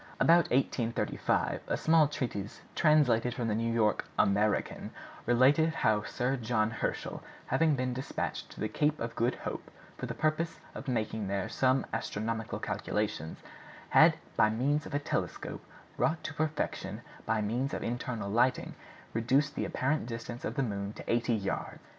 About 0.19 0.49
1835 0.49 1.61
a 1.67 1.77
small 1.77 2.07
treatise, 2.07 2.61
translated 2.73 3.35
from 3.35 3.49
the 3.49 3.53
New 3.53 3.71
York 3.71 4.07
American, 4.17 4.89
related 5.27 5.75
how 5.75 6.01
Sir 6.03 6.37
John 6.37 6.71
Herschel, 6.71 7.21
having 7.45 7.75
been 7.75 7.93
despatched 7.93 8.49
to 8.49 8.59
the 8.59 8.67
Cape 8.67 8.99
of 8.99 9.15
Good 9.15 9.35
Hope 9.35 9.69
for 9.99 10.07
the 10.07 10.15
purpose 10.15 10.57
of 10.73 10.87
making 10.87 11.27
there 11.27 11.47
some 11.47 11.85
astronomical 11.93 12.57
calculations, 12.57 13.43
had, 13.89 14.15
by 14.35 14.49
means 14.49 14.87
of 14.87 14.95
a 14.95 14.97
telescope 14.97 15.63
brought 15.97 16.23
to 16.23 16.33
perfection 16.33 17.01
by 17.27 17.39
means 17.41 17.71
of 17.71 17.83
internal 17.83 18.27
lighting, 18.31 18.73
reduced 19.13 19.53
the 19.53 19.65
apparent 19.65 20.07
distance 20.07 20.43
of 20.43 20.55
the 20.55 20.63
moon 20.63 20.93
to 20.93 21.03
eighty 21.07 21.35
yards! 21.35 21.79